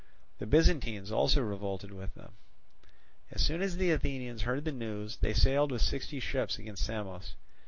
The 0.39 0.47
Byzantines 0.47 1.11
also 1.11 1.43
revolted 1.43 1.91
with 1.91 2.15
them. 2.15 2.31
As 3.29 3.45
soon 3.45 3.61
as 3.61 3.77
the 3.77 3.91
Athenians 3.91 4.41
heard 4.41 4.65
the 4.65 4.71
news, 4.71 5.17
they 5.17 5.31
sailed 5.35 5.71
with 5.71 5.83
sixty 5.83 6.19
ships 6.19 6.57
against 6.57 6.83
Samos. 6.83 7.35